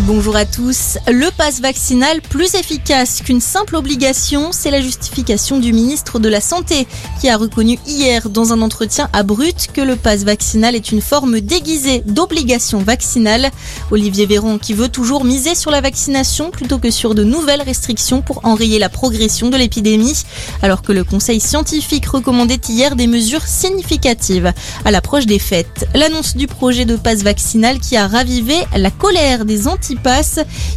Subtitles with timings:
[0.00, 0.98] Bonjour à tous.
[1.06, 6.42] Le pass vaccinal plus efficace qu'une simple obligation, c'est la justification du ministre de la
[6.42, 6.86] Santé
[7.18, 11.00] qui a reconnu hier dans un entretien à Brut que le pass vaccinal est une
[11.00, 13.50] forme déguisée d'obligation vaccinale.
[13.90, 18.20] Olivier Véran qui veut toujours miser sur la vaccination plutôt que sur de nouvelles restrictions
[18.20, 20.24] pour enrayer la progression de l'épidémie,
[20.62, 24.52] alors que le Conseil scientifique recommandait hier des mesures significatives
[24.84, 25.86] à l'approche des fêtes.
[25.94, 29.96] L'annonce du projet de passe vaccinal qui a ravivé la colère des anti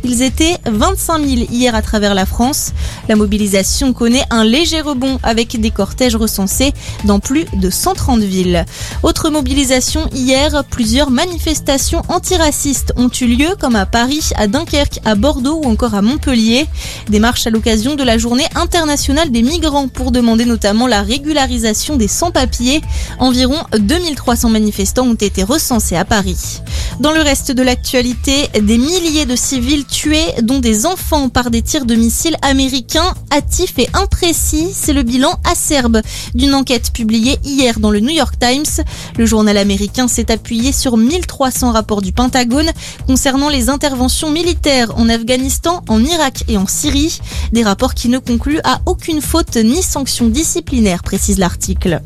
[0.03, 2.71] ils étaient 25 000 hier à travers la France.
[3.09, 6.73] La mobilisation connaît un léger rebond avec des cortèges recensés
[7.05, 8.67] dans plus de 130 villes.
[9.01, 15.15] Autre mobilisation hier, plusieurs manifestations antiracistes ont eu lieu comme à Paris, à Dunkerque, à
[15.15, 16.67] Bordeaux ou encore à Montpellier.
[17.09, 21.95] Des marches à l'occasion de la journée internationale des migrants pour demander notamment la régularisation
[21.95, 22.81] des sans-papiers.
[23.17, 26.61] Environ 2300 manifestants ont été recensés à Paris.
[26.99, 31.61] Dans le reste de l'actualité, des milliers de civils tués, dont des enfants par des
[31.61, 34.67] tirs de missiles américains hâtifs et imprécis.
[34.73, 36.01] C'est le bilan acerbe
[36.35, 38.83] d'une enquête publiée hier dans le New York Times.
[39.17, 42.69] Le journal américain s'est appuyé sur 1300 rapports du Pentagone
[43.07, 47.19] concernant les interventions militaires en Afghanistan, en Irak et en Syrie.
[47.53, 52.01] Des rapports qui ne concluent à aucune faute ni sanction disciplinaire, précise l'article.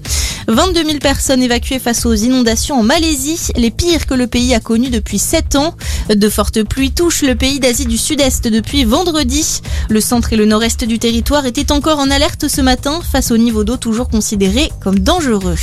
[0.48, 4.60] 22 000 personnes évacuées face aux inondations en Malaisie, les pires que le pays a
[4.60, 5.76] connues depuis 7 ans.
[6.10, 9.62] De fortes pluies touchent le pays d'Asie du Sud-Est depuis vendredi.
[9.90, 13.38] Le centre et le nord-est du territoire étaient encore en alerte ce matin face au
[13.38, 15.56] niveau d'eau toujours considéré comme dangereux.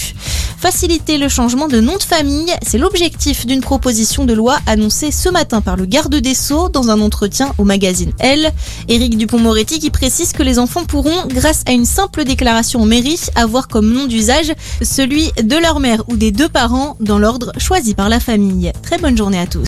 [0.61, 5.31] Faciliter le changement de nom de famille, c'est l'objectif d'une proposition de loi annoncée ce
[5.31, 8.53] matin par le garde des Sceaux dans un entretien au magazine Elle.
[8.87, 13.19] Éric Dupont-Moretti qui précise que les enfants pourront, grâce à une simple déclaration en mairie,
[13.37, 17.95] avoir comme nom d'usage celui de leur mère ou des deux parents dans l'ordre choisi
[17.95, 18.71] par la famille.
[18.83, 19.59] Très bonne journée à tous.